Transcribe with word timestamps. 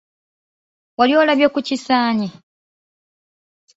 Wali 0.97 1.13
olabye 1.21 1.47
ku 1.53 1.59
kisaanyi? 1.67 2.29